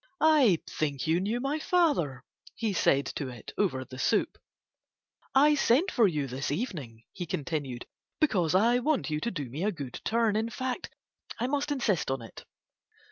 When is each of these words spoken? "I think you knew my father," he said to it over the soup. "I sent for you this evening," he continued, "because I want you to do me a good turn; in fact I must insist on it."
"I 0.19 0.57
think 0.65 1.05
you 1.05 1.19
knew 1.19 1.39
my 1.39 1.59
father," 1.59 2.23
he 2.55 2.73
said 2.73 3.05
to 3.17 3.27
it 3.29 3.51
over 3.55 3.85
the 3.85 3.99
soup. 3.99 4.39
"I 5.35 5.53
sent 5.53 5.91
for 5.91 6.07
you 6.07 6.25
this 6.25 6.49
evening," 6.49 7.03
he 7.13 7.27
continued, 7.27 7.85
"because 8.19 8.55
I 8.55 8.79
want 8.79 9.11
you 9.11 9.19
to 9.19 9.29
do 9.29 9.47
me 9.47 9.63
a 9.63 9.71
good 9.71 10.01
turn; 10.03 10.35
in 10.35 10.49
fact 10.49 10.89
I 11.39 11.45
must 11.45 11.71
insist 11.71 12.09
on 12.09 12.23
it." 12.23 12.43